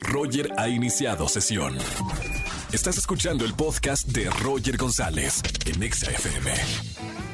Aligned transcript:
Roger 0.00 0.50
ha 0.58 0.68
iniciado 0.68 1.28
sesión. 1.28 1.76
Estás 2.72 2.98
escuchando 2.98 3.44
el 3.44 3.54
podcast 3.54 4.08
de 4.08 4.28
Roger 4.42 4.76
González 4.76 5.42
en 5.64 5.82
Exa 5.82 6.10
FM. 6.10 6.50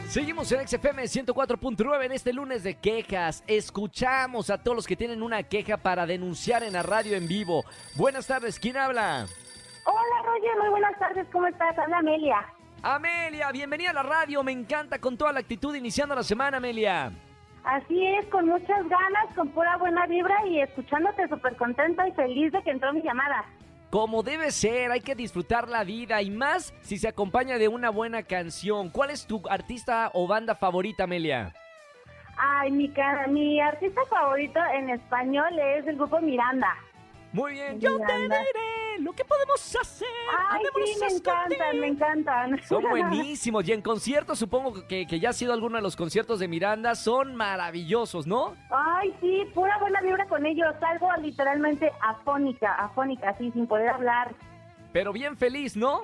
Seguimos 0.09 0.53
en 0.53 0.69
XFM 0.69 1.05
104.9 1.05 2.05
en 2.05 2.13
este 2.13 2.33
lunes 2.33 2.63
de 2.63 2.75
quejas. 2.75 3.43
Escuchamos 3.47 4.51
a 4.51 4.63
todos 4.63 4.77
los 4.77 4.87
que 4.87 4.97
tienen 4.97 5.23
una 5.23 5.43
queja 5.43 5.79
para 5.79 6.05
denunciar 6.07 6.63
en 6.63 6.75
la 6.75 6.83
radio 6.83 7.17
en 7.17 7.27
vivo. 7.27 7.65
Buenas 7.95 8.27
tardes, 8.27 8.59
¿quién 8.59 8.77
habla? 8.77 9.27
Hola 9.85 10.23
Roger, 10.25 10.59
muy 10.61 10.69
buenas 10.69 10.99
tardes, 10.99 11.27
¿cómo 11.33 11.47
estás? 11.47 11.77
Habla 11.79 11.99
Amelia. 11.99 12.47
Amelia, 12.83 13.51
bienvenida 13.53 13.91
a 13.91 13.95
la 13.95 14.03
radio, 14.03 14.43
me 14.43 14.53
encanta 14.53 14.99
con 14.99 15.17
toda 15.17 15.33
la 15.33 15.41
actitud 15.41 15.75
iniciando 15.75 16.15
la 16.15 16.23
semana, 16.23 16.59
Amelia. 16.59 17.13
Así 17.65 18.05
es, 18.05 18.27
con 18.27 18.49
muchas 18.49 18.89
ganas, 18.89 19.35
con 19.37 19.49
pura 19.51 19.77
buena 19.77 20.07
vibra 20.07 20.47
y 20.47 20.61
escuchándote 20.61 21.29
súper 21.29 21.57
contenta 21.57 22.07
y 22.09 22.13
feliz 22.13 22.53
de 22.53 22.63
que 22.63 22.71
entró 22.71 22.93
mi 22.93 23.03
llamada. 23.03 23.45
Como 23.91 24.23
debe 24.23 24.51
ser, 24.51 24.91
hay 24.91 25.01
que 25.01 25.15
disfrutar 25.15 25.69
la 25.69 25.85
vida 25.85 26.23
y 26.23 26.31
más 26.31 26.75
si 26.81 26.97
se 26.97 27.09
acompaña 27.09 27.59
de 27.59 27.69
una 27.69 27.91
buena 27.91 28.23
canción. 28.23 28.89
¿Cuál 28.89 29.11
es 29.11 29.27
tu 29.27 29.43
artista 29.49 30.11
o 30.15 30.27
banda 30.27 30.55
favorita, 30.55 31.05
Amelia? 31.05 31.53
Ay, 32.37 32.71
mi, 32.71 32.91
mi 33.29 33.61
artista 33.61 34.01
favorito 34.09 34.59
en 34.75 34.91
español 34.91 35.59
es 35.59 35.87
el 35.87 35.97
grupo 35.97 36.21
Miranda. 36.21 36.75
Muy 37.33 37.53
bien, 37.53 37.81
yo 37.81 37.99
te 37.99 38.19
diré 38.19 38.45
lo 38.99 39.13
que 39.13 39.25
podemos 39.25 39.77
hacer. 39.77 40.09
Ay, 40.51 40.63
sí, 40.85 41.01
me 41.01 41.07
encantan, 41.07 41.81
me 41.81 41.87
encantan. 41.87 42.63
Son 42.65 42.83
buenísimos 42.91 43.67
y 43.67 43.73
en 43.73 43.81
conciertos 43.81 44.39
supongo 44.39 44.87
que, 44.87 45.07
que 45.07 45.19
ya 45.19 45.31
ha 45.31 45.33
sido 45.33 45.53
alguno 45.53 45.77
de 45.77 45.83
los 45.83 45.97
conciertos 45.97 46.39
de 46.41 46.49
Miranda, 46.49 46.95
son 46.95 47.35
maravillosos, 47.35 48.27
¿no? 48.27 48.55
Ay, 48.71 49.15
sí, 49.21 49.45
pura 49.55 49.79
buena 49.79 50.01
vibra 50.03 50.27
con 50.27 50.45
ellos. 50.45 50.75
Salgo 50.79 51.09
literalmente 51.23 51.91
afónica, 52.03 52.75
afónica, 52.75 53.31
así, 53.31 53.51
sin 53.53 53.67
poder 53.67 53.89
hablar. 53.89 54.35
Pero 54.93 55.13
bien 55.13 55.37
feliz, 55.37 55.75
¿no? 55.75 56.03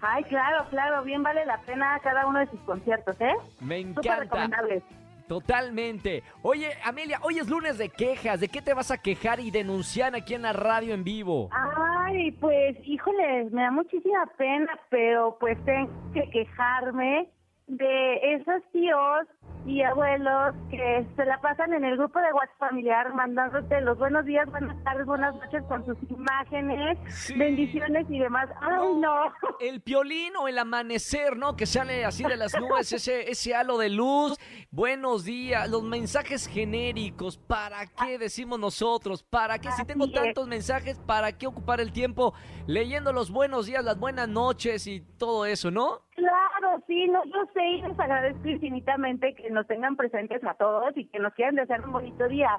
Ay, 0.00 0.22
claro, 0.24 0.64
claro, 0.70 1.02
bien 1.02 1.24
vale 1.24 1.44
la 1.44 1.60
pena 1.62 1.98
cada 2.04 2.24
uno 2.26 2.38
de 2.38 2.46
sus 2.46 2.60
conciertos, 2.60 3.16
¿eh? 3.20 3.34
Me 3.60 3.82
Súper 3.82 3.88
encanta. 4.04 4.16
recomendables. 4.20 4.82
Totalmente. 5.28 6.22
Oye, 6.42 6.70
Amelia, 6.84 7.20
hoy 7.22 7.38
es 7.38 7.48
lunes 7.48 7.78
de 7.78 7.90
quejas. 7.90 8.40
¿De 8.40 8.48
qué 8.48 8.62
te 8.62 8.74
vas 8.74 8.90
a 8.90 8.98
quejar 8.98 9.40
y 9.40 9.50
denunciar 9.50 10.14
aquí 10.16 10.34
en 10.34 10.42
la 10.42 10.52
radio 10.52 10.94
en 10.94 11.04
vivo? 11.04 11.50
Ay, 11.52 12.32
pues, 12.32 12.76
híjole, 12.84 13.44
me 13.50 13.62
da 13.62 13.70
muchísima 13.70 14.26
pena, 14.38 14.78
pero 14.88 15.36
pues 15.38 15.62
tengo 15.64 15.90
que 16.12 16.28
quejarme 16.30 17.28
de 17.68 18.34
esos 18.34 18.62
tíos 18.72 19.26
y 19.66 19.82
abuelos 19.82 20.54
que 20.70 21.06
se 21.14 21.24
la 21.26 21.38
pasan 21.42 21.74
en 21.74 21.84
el 21.84 21.98
grupo 21.98 22.18
de 22.20 22.32
WhatsApp 22.32 22.58
familiar 22.58 23.12
mandándote 23.14 23.80
los 23.82 23.98
buenos 23.98 24.24
días, 24.24 24.48
buenas 24.50 24.82
tardes, 24.84 25.04
buenas 25.04 25.34
noches 25.34 25.62
con 25.68 25.84
sus 25.84 25.98
imágenes, 26.10 26.96
Sí. 27.12 27.36
bendiciones 27.36 28.06
y 28.08 28.18
demás. 28.18 28.48
Ay, 28.62 28.94
no. 28.96 29.32
El 29.60 29.82
piolín 29.82 30.34
o 30.36 30.48
el 30.48 30.58
amanecer, 30.58 31.36
¿no? 31.36 31.54
Que 31.56 31.66
sale 31.66 32.04
así 32.06 32.24
de 32.24 32.36
las 32.36 32.58
nubes, 32.58 32.90
ese, 32.92 33.30
ese 33.30 33.54
halo 33.54 33.76
de 33.76 33.90
luz. 33.90 34.38
Buenos 34.70 35.24
días, 35.24 35.68
los 35.68 35.82
mensajes 35.82 36.46
genéricos. 36.46 37.36
¿Para 37.36 37.86
qué 37.86 38.16
decimos 38.18 38.58
nosotros? 38.58 39.22
¿Para 39.22 39.58
qué? 39.58 39.70
Si 39.72 39.84
tengo 39.84 40.04
Así 40.04 40.14
es. 40.14 40.22
tantos 40.22 40.48
mensajes, 40.48 40.98
¿para 41.00 41.36
qué 41.36 41.46
ocupar 41.46 41.80
el 41.80 41.92
tiempo 41.92 42.32
leyendo 42.66 43.12
los 43.12 43.30
buenos 43.30 43.66
días, 43.66 43.84
las 43.84 43.98
buenas 43.98 44.28
noches 44.28 44.86
y 44.86 45.00
todo 45.18 45.44
eso, 45.44 45.70
no? 45.70 46.00
Claro, 46.14 46.57
sí, 46.86 47.06
no, 47.08 47.24
yo 47.24 47.46
sé 47.52 47.64
y 47.64 47.82
les 47.82 47.98
agradezco 47.98 48.48
infinitamente 48.48 49.34
que 49.34 49.50
nos 49.50 49.66
tengan 49.66 49.96
presentes 49.96 50.42
a 50.44 50.54
todos 50.54 50.96
y 50.96 51.06
que 51.06 51.18
nos 51.18 51.32
quieran 51.34 51.56
desear 51.56 51.84
un 51.84 51.92
bonito 51.92 52.28
día, 52.28 52.50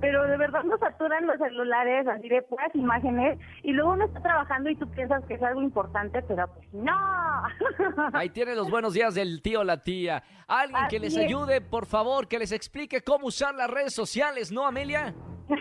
pero 0.00 0.24
de 0.24 0.36
verdad 0.36 0.64
nos 0.64 0.80
saturan 0.80 1.26
los 1.26 1.38
celulares 1.38 2.06
así 2.06 2.28
de 2.28 2.42
puras 2.42 2.74
imágenes 2.74 3.38
y 3.62 3.72
luego 3.72 3.92
uno 3.92 4.04
está 4.04 4.20
trabajando 4.20 4.70
y 4.70 4.76
tú 4.76 4.88
piensas 4.90 5.24
que 5.26 5.34
es 5.34 5.42
algo 5.42 5.62
importante, 5.62 6.22
pero 6.22 6.46
pues 6.48 6.72
no. 6.74 6.92
Ahí 8.12 8.30
tienen 8.30 8.56
los 8.56 8.70
buenos 8.70 8.94
días 8.94 9.14
del 9.14 9.42
tío 9.42 9.64
la 9.64 9.82
tía. 9.82 10.22
Alguien 10.46 10.88
que 10.88 10.98
les 10.98 11.16
es. 11.16 11.24
ayude, 11.24 11.60
por 11.60 11.86
favor, 11.86 12.28
que 12.28 12.38
les 12.38 12.52
explique 12.52 13.02
cómo 13.02 13.26
usar 13.26 13.54
las 13.54 13.70
redes 13.70 13.94
sociales, 13.94 14.52
¿no, 14.52 14.66
Amelia? 14.66 15.14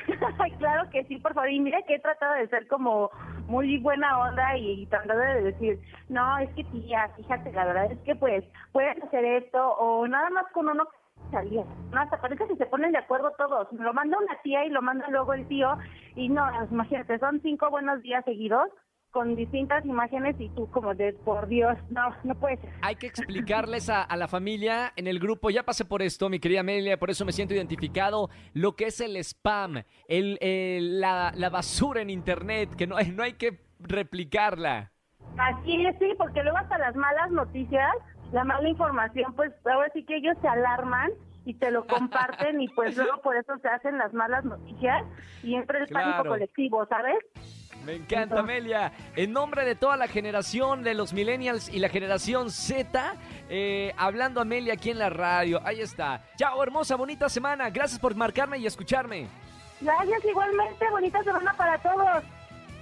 Claro 0.57 0.89
que 0.89 1.03
sí, 1.05 1.17
por 1.17 1.33
favor. 1.33 1.49
Y 1.49 1.59
mira 1.59 1.79
que 1.87 1.95
he 1.95 1.99
tratado 1.99 2.35
de 2.35 2.47
ser 2.47 2.67
como 2.67 3.11
muy 3.47 3.77
buena 3.79 4.19
onda 4.19 4.57
y, 4.57 4.85
tratando 4.87 5.17
de 5.17 5.43
decir, 5.43 5.79
no, 6.09 6.37
es 6.39 6.49
que 6.55 6.63
tía, 6.65 7.09
fíjate, 7.15 7.51
la 7.51 7.65
verdad 7.65 7.91
es 7.91 7.99
que 7.99 8.15
pues 8.15 8.43
puedes 8.71 9.01
hacer 9.03 9.25
esto 9.25 9.71
o 9.77 10.07
nada 10.07 10.29
más 10.29 10.45
con 10.51 10.67
uno 10.69 10.87
salía. 11.31 11.63
No, 11.91 11.99
hasta 11.99 12.19
parece 12.19 12.47
que 12.47 12.55
se 12.55 12.65
ponen 12.65 12.91
de 12.91 12.99
acuerdo 12.99 13.31
todos. 13.37 13.71
Lo 13.73 13.93
manda 13.93 14.17
una 14.17 14.39
tía 14.41 14.65
y 14.65 14.69
lo 14.69 14.81
manda 14.81 15.07
luego 15.09 15.33
el 15.33 15.47
tío 15.47 15.77
y 16.15 16.29
no, 16.29 16.45
imagínate, 16.71 17.19
son 17.19 17.41
cinco 17.41 17.69
buenos 17.69 18.01
días 18.01 18.23
seguidos 18.25 18.69
con 19.15 19.33
distintas 19.33 19.85
imágenes 19.85 20.35
y 20.39 20.49
tú 20.49 20.69
como 20.71 20.93
de, 20.93 21.13
por 21.13 21.47
Dios, 21.47 21.77
no, 21.89 22.13
no 22.25 22.35
puede 22.35 22.57
ser. 22.57 22.69
Hay 22.81 22.97
que 22.97 23.07
explicarles 23.07 23.89
a, 23.89 24.03
a 24.03 24.17
la 24.17 24.27
familia 24.27 24.91
en 24.97 25.07
el 25.07 25.19
grupo, 25.19 25.49
ya 25.49 25.63
pasé 25.63 25.85
por 25.85 26.01
esto, 26.01 26.27
mi 26.27 26.37
querida 26.37 26.59
Amelia, 26.59 26.99
por 26.99 27.09
eso 27.09 27.23
me 27.23 27.31
siento 27.31 27.53
identificado, 27.53 28.29
lo 28.53 28.75
que 28.75 28.87
es 28.87 28.99
el 28.99 29.15
spam, 29.15 29.83
el, 30.09 30.37
el- 30.41 30.99
la, 30.99 31.31
la 31.33 31.49
basura 31.49 32.01
en 32.01 32.09
internet, 32.09 32.75
que 32.75 32.87
no, 32.87 32.97
hay- 32.97 33.09
no 33.13 33.23
hay 33.23 33.33
que 33.35 33.57
replicarla. 33.79 34.91
Así 35.37 35.85
es, 35.85 35.95
sí, 35.97 36.07
porque 36.17 36.43
luego 36.43 36.57
hasta 36.57 36.77
las 36.77 36.93
malas 36.97 37.31
noticias, 37.31 37.89
la 38.33 38.43
mala 38.43 38.67
información, 38.67 39.33
pues 39.33 39.53
ahora 39.65 39.89
sí 39.93 40.03
que 40.03 40.17
ellos 40.17 40.35
se 40.41 40.47
alarman 40.49 41.11
y 41.45 41.53
te 41.53 41.71
lo 41.71 41.87
comparten 41.87 42.59
y 42.59 42.67
pues 42.67 42.97
luego 42.97 43.21
por 43.21 43.37
eso 43.37 43.53
se 43.61 43.69
hacen 43.69 43.97
las 43.97 44.13
malas 44.13 44.43
noticias 44.43 45.05
y 45.41 45.55
entra 45.55 45.79
el 45.79 45.87
Claro. 45.87 46.05
pánico 46.11 46.29
colectivo, 46.29 46.85
¿sabes? 46.87 47.15
Me 47.85 47.93
encanta, 47.93 48.39
Amelia. 48.39 48.91
En 49.15 49.31
nombre 49.31 49.63
de 49.63 49.75
toda 49.75 49.95
la 49.95 50.07
generación 50.07 50.83
de 50.83 50.95
los 50.95 51.13
millennials 51.13 51.69
y 51.69 51.79
la 51.79 51.89
generación 51.89 52.49
Z, 52.49 53.15
eh, 53.49 53.93
hablando 53.95 54.41
Amelia 54.41 54.73
aquí 54.73 54.89
en 54.89 54.99
la 54.99 55.09
radio. 55.09 55.61
Ahí 55.63 55.81
está. 55.81 56.23
Chao, 56.35 56.61
hermosa, 56.63 56.95
bonita 56.95 57.29
semana. 57.29 57.69
Gracias 57.69 57.99
por 57.99 58.15
marcarme 58.15 58.57
y 58.57 58.65
escucharme. 58.65 59.27
Gracias 59.79 60.25
igualmente, 60.25 60.89
bonita 60.89 61.23
semana 61.23 61.53
para 61.53 61.77
todos. 61.77 62.23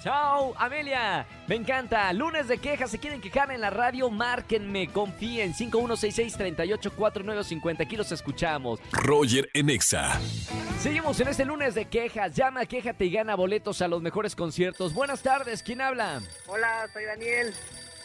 Chao, 0.04 0.54
Amelia. 0.58 1.26
Me 1.48 1.56
encanta. 1.56 2.12
Lunes 2.12 2.50
de 2.50 2.58
quejas. 2.58 2.92
Se 2.92 3.00
quieren 3.00 3.22
quejar 3.22 3.50
en 3.52 3.62
la 3.62 3.70
radio, 3.70 4.10
márquenme. 4.10 4.90
Confíen. 4.90 5.54
5166-384950. 5.54 7.86
Aquí 7.86 7.96
los 7.96 8.12
escuchamos. 8.12 8.82
Roger 8.92 9.50
en 9.54 9.70
Exa. 9.70 10.20
Seguimos 10.82 11.18
en 11.22 11.30
este 11.30 11.46
lunes 11.46 11.74
de 11.74 11.86
quejas. 11.86 12.36
Llama, 12.36 12.66
quéjate 12.66 13.06
y 13.06 13.12
gana 13.12 13.36
boletos 13.36 13.82
a 13.82 13.88
los 13.88 14.02
mejores 14.02 14.36
conciertos. 14.36 14.94
Buenas 14.94 15.22
tardes. 15.22 15.64
¿Quién 15.64 15.80
habla? 15.80 16.22
Hola, 16.48 16.90
soy 16.92 17.06
Daniel. 17.06 17.54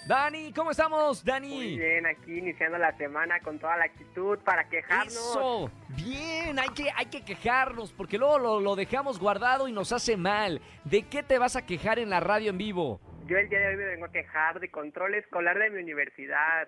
Dani, 0.08 0.54
¿cómo 0.54 0.70
estamos, 0.70 1.22
Muy 1.22 1.30
Dani? 1.32 1.76
bien, 1.76 2.06
aquí 2.06 2.38
iniciando 2.38 2.78
la 2.78 2.96
semana 2.96 3.40
con 3.40 3.58
toda 3.58 3.76
la 3.76 3.84
actitud 3.84 4.38
para 4.38 4.66
quejarnos. 4.66 5.12
Eso, 5.12 5.70
bien, 5.88 6.58
hay 6.58 6.70
que, 6.70 6.90
hay 6.96 7.06
que 7.06 7.22
quejarnos 7.22 7.92
porque 7.92 8.16
luego 8.16 8.38
lo, 8.38 8.58
lo 8.58 8.74
dejamos 8.74 9.18
guardado 9.18 9.68
y 9.68 9.72
nos 9.72 9.92
hace 9.92 10.16
mal. 10.16 10.62
¿De 10.84 11.02
qué 11.02 11.22
te 11.22 11.38
vas 11.38 11.56
a 11.56 11.66
quejar 11.66 11.98
en 11.98 12.08
la 12.08 12.20
radio 12.20 12.48
en 12.48 12.56
vivo? 12.56 13.02
Yo 13.26 13.36
el 13.36 13.50
día 13.50 13.58
de 13.58 13.68
hoy 13.68 13.76
me 13.76 13.84
vengo 13.84 14.06
a 14.06 14.10
quejar 14.10 14.58
de 14.60 14.70
control 14.70 15.14
escolar 15.14 15.58
de 15.58 15.68
mi 15.68 15.82
universidad. 15.82 16.66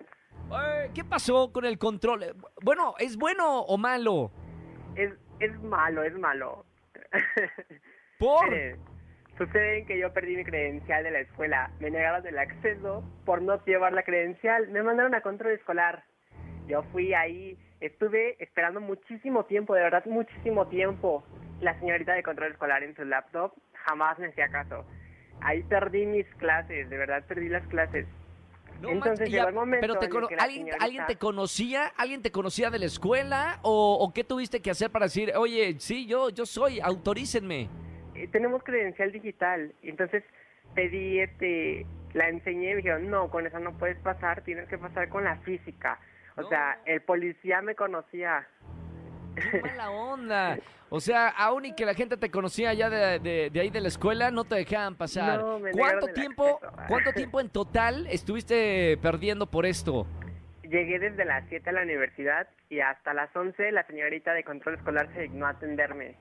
Eh, 0.51 0.91
¿Qué 0.93 1.03
pasó 1.03 1.51
con 1.51 1.65
el 1.65 1.79
control? 1.79 2.21
Eh, 2.21 2.33
Bueno, 2.61 2.93
¿es 2.99 3.17
bueno 3.17 3.61
o 3.61 3.75
malo? 3.75 4.31
Es, 4.95 5.13
es 5.39 5.59
malo, 5.63 6.03
es 6.03 6.13
malo. 6.13 6.63
¿Por? 8.19 8.51
Mire, 8.51 8.77
sucede 9.37 9.85
que 9.85 9.97
yo 9.99 10.13
perdí 10.13 10.35
mi 10.37 10.43
credencial 10.43 11.03
de 11.03 11.11
la 11.11 11.19
escuela. 11.19 11.71
Me 11.79 11.89
negaron 11.89 12.25
el 12.27 12.37
acceso 12.37 13.03
por 13.25 13.41
no 13.41 13.63
llevar 13.65 13.93
la 13.93 14.03
credencial. 14.03 14.67
Me 14.69 14.83
mandaron 14.83 15.15
a 15.15 15.21
control 15.21 15.53
escolar. 15.53 16.03
Yo 16.67 16.83
fui 16.91 17.13
ahí, 17.13 17.57
estuve 17.79 18.35
esperando 18.43 18.79
muchísimo 18.81 19.45
tiempo, 19.45 19.73
de 19.73 19.81
verdad 19.83 20.05
muchísimo 20.05 20.67
tiempo. 20.67 21.23
La 21.59 21.77
señorita 21.79 22.13
de 22.13 22.23
control 22.23 22.51
escolar 22.51 22.83
en 22.83 22.95
su 22.95 23.03
laptop 23.03 23.53
jamás 23.73 24.17
me 24.19 24.27
hacía 24.27 24.49
caso. 24.49 24.85
Ahí 25.41 25.63
perdí 25.63 26.05
mis 26.05 26.25
clases, 26.35 26.89
de 26.89 26.97
verdad 26.97 27.23
perdí 27.27 27.49
las 27.49 27.65
clases. 27.67 28.05
No 28.79 28.89
Entonces 28.89 29.29
llegó 29.29 29.43
ya, 29.43 29.49
el 29.49 29.55
momento 29.55 29.81
pero 29.81 29.93
te 29.99 30.05
en 30.05 30.09
el 30.11 30.15
cono- 30.15 30.27
que 30.27 30.35
la 30.35 30.43
¿alguien, 30.43 30.61
señorita- 30.65 30.83
¿alguien 30.85 31.05
te 31.07 31.15
conocía? 31.17 31.91
¿Alguien 31.97 32.21
te 32.21 32.31
conocía 32.31 32.69
de 32.71 32.79
la 32.79 32.85
escuela? 32.85 33.59
¿O, 33.63 33.97
o 33.99 34.13
qué 34.13 34.23
tuviste 34.23 34.59
que 34.61 34.71
hacer 34.71 34.89
para 34.91 35.05
decir, 35.05 35.33
oye, 35.35 35.75
sí, 35.79 36.05
yo, 36.07 36.29
yo 36.29 36.45
soy, 36.45 36.79
autorícenme? 36.79 37.69
Eh, 38.21 38.27
tenemos 38.31 38.63
credencial 38.63 39.11
digital. 39.11 39.73
Entonces 39.83 40.23
pedí, 40.75 41.19
este, 41.19 41.85
la 42.13 42.29
enseñé 42.29 42.67
y 42.71 42.73
me 42.73 42.77
dijeron, 42.77 43.09
no, 43.09 43.29
con 43.29 43.45
esa 43.47 43.59
no 43.59 43.73
puedes 43.77 43.97
pasar, 43.99 44.41
tienes 44.43 44.67
que 44.69 44.77
pasar 44.77 45.09
con 45.09 45.23
la 45.23 45.37
física. 45.37 45.99
O 46.37 46.41
No. 46.43 46.49
sea, 46.49 46.79
el 46.85 47.01
policía 47.01 47.61
me 47.61 47.75
conocía. 47.75 48.47
Qué 49.35 49.61
mala 49.61 49.89
onda. 49.91 50.57
O 50.93 50.99
sea, 50.99 51.29
aún 51.29 51.63
y 51.63 51.73
que 51.73 51.85
la 51.85 51.93
gente 51.93 52.17
te 52.17 52.29
conocía 52.29 52.73
ya 52.73 52.89
de, 52.89 53.17
de- 53.19 53.49
de 53.49 53.59
ahí 53.61 53.69
de 53.69 53.79
la 53.79 53.87
escuela, 53.87 54.29
no 54.29 54.43
te 54.43 54.55
dejaban 54.55 54.95
pasar. 54.95 55.39
No, 55.39 55.57
me 55.57 55.71
¿Cuánto 55.71 56.07
tiempo, 56.07 56.59
cuánto 56.89 57.13
tiempo 57.13 57.39
en 57.39 57.47
total 57.47 58.07
estuviste 58.07 58.97
perdiendo 59.01 59.45
por 59.45 59.65
esto? 59.65 60.05
Llegué 60.63 60.99
desde 60.99 61.23
las 61.23 61.45
7 61.47 61.69
a 61.69 61.71
la 61.71 61.83
universidad 61.83 62.45
y 62.69 62.81
hasta 62.81 63.13
las 63.13 63.33
11 63.33 63.71
la 63.71 63.87
señorita 63.87 64.33
de 64.33 64.43
control 64.43 64.75
escolar 64.75 65.07
se 65.13 65.21
dignó 65.21 65.45
a 65.45 65.51
atenderme. 65.51 66.15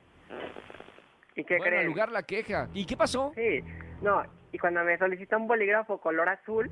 ¿Y 1.36 1.44
qué 1.44 1.58
bueno, 1.58 1.70
creen? 1.76 1.86
lugar 1.86 2.10
la 2.10 2.22
queja. 2.22 2.68
¿Y 2.74 2.84
qué 2.86 2.96
pasó? 2.96 3.32
Sí, 3.34 3.62
no, 4.02 4.22
y 4.52 4.58
cuando 4.58 4.82
me 4.84 4.98
solicita 4.98 5.36
un 5.36 5.46
bolígrafo 5.46 6.00
color 6.00 6.28
azul, 6.28 6.70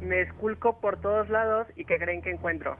me 0.00 0.20
esculco 0.22 0.80
por 0.80 1.00
todos 1.00 1.28
lados 1.30 1.66
y 1.76 1.84
¿qué 1.84 1.96
creen 1.98 2.20
que 2.22 2.30
encuentro? 2.30 2.76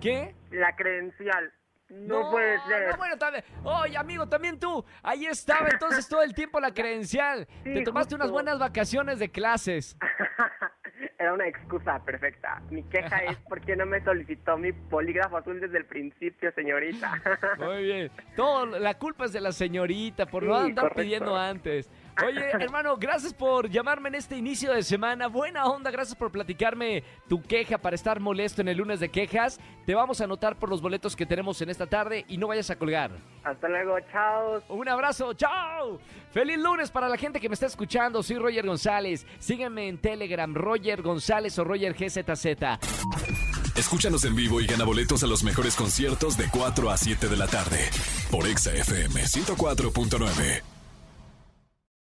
¿Qué? 0.00 0.34
La 0.50 0.74
credencial. 0.74 1.52
No, 1.90 2.30
puede 2.30 2.58
ser. 2.66 2.88
No, 2.90 2.96
bueno, 2.96 3.18
también. 3.18 3.44
Oye, 3.64 3.98
amigo, 3.98 4.26
también 4.26 4.58
tú. 4.58 4.82
Ahí 5.02 5.26
estaba 5.26 5.68
entonces 5.68 6.08
todo 6.08 6.22
el 6.22 6.32
tiempo 6.34 6.58
la 6.58 6.72
credencial. 6.74 7.46
Sí, 7.64 7.74
Te 7.74 7.82
tomaste 7.82 8.14
unas 8.14 8.28
justo. 8.28 8.32
buenas 8.32 8.58
vacaciones 8.58 9.18
de 9.18 9.30
clases. 9.30 9.98
Era 11.22 11.34
una 11.34 11.46
excusa 11.46 12.00
perfecta. 12.04 12.60
Mi 12.70 12.82
queja 12.82 13.18
es 13.18 13.36
por 13.48 13.60
qué 13.60 13.76
no 13.76 13.86
me 13.86 14.02
solicitó 14.02 14.58
mi 14.58 14.72
polígrafo 14.72 15.36
azul 15.36 15.60
desde 15.60 15.78
el 15.78 15.84
principio, 15.84 16.50
señorita. 16.52 17.12
Muy 17.60 17.84
bien. 17.84 18.10
Todo, 18.34 18.66
la 18.80 18.94
culpa 18.98 19.26
es 19.26 19.32
de 19.32 19.40
la 19.40 19.52
señorita 19.52 20.26
por 20.26 20.42
no 20.42 20.56
Sí, 20.58 20.70
andar 20.70 20.82
correcto. 20.88 21.00
pidiendo 21.02 21.36
antes. 21.36 21.88
Oye, 22.20 22.50
hermano, 22.52 22.96
gracias 22.96 23.32
por 23.32 23.70
llamarme 23.70 24.10
en 24.10 24.16
este 24.16 24.36
inicio 24.36 24.72
de 24.72 24.82
semana. 24.82 25.28
Buena 25.28 25.66
onda, 25.66 25.90
gracias 25.90 26.16
por 26.16 26.30
platicarme 26.30 27.02
tu 27.28 27.42
queja 27.42 27.78
para 27.78 27.96
estar 27.96 28.20
molesto 28.20 28.60
en 28.60 28.68
el 28.68 28.76
lunes 28.76 29.00
de 29.00 29.08
quejas. 29.08 29.58
Te 29.86 29.94
vamos 29.94 30.20
a 30.20 30.24
anotar 30.24 30.56
por 30.56 30.68
los 30.68 30.82
boletos 30.82 31.16
que 31.16 31.26
tenemos 31.26 31.60
en 31.62 31.70
esta 31.70 31.86
tarde 31.86 32.24
y 32.28 32.36
no 32.36 32.48
vayas 32.48 32.70
a 32.70 32.76
colgar. 32.76 33.12
Hasta 33.44 33.68
luego, 33.68 33.98
chao. 34.12 34.62
Un 34.68 34.88
abrazo, 34.88 35.32
chao. 35.34 35.98
Feliz 36.32 36.58
lunes 36.58 36.90
para 36.90 37.08
la 37.08 37.16
gente 37.16 37.40
que 37.40 37.48
me 37.48 37.54
está 37.54 37.66
escuchando. 37.66 38.22
Soy 38.22 38.36
Roger 38.36 38.66
González. 38.66 39.26
Sígueme 39.38 39.88
en 39.88 39.98
Telegram, 39.98 40.54
Roger 40.54 41.02
González 41.02 41.58
o 41.58 41.64
Roger 41.64 41.94
GZZ. 41.94 42.46
Escúchanos 43.76 44.24
en 44.24 44.36
vivo 44.36 44.60
y 44.60 44.66
gana 44.66 44.84
boletos 44.84 45.22
a 45.24 45.26
los 45.26 45.42
mejores 45.42 45.74
conciertos 45.76 46.36
de 46.36 46.48
4 46.50 46.90
a 46.90 46.96
7 46.96 47.28
de 47.28 47.36
la 47.36 47.46
tarde 47.46 47.88
por 48.30 48.46
Exa 48.46 48.72
FM 48.72 49.22
104.9. 49.22 50.71